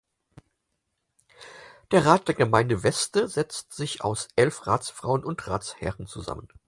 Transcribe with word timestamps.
Der 1.91 2.07
Rat 2.07 2.27
der 2.27 2.33
Gemeinde 2.33 2.81
Weste 2.81 3.27
setzt 3.27 3.73
sich 3.75 4.03
aus 4.03 4.29
elf 4.35 4.65
Ratsfrauen 4.65 5.23
und 5.23 5.47
Ratsherren 5.47 6.07
zusammen. 6.07 6.47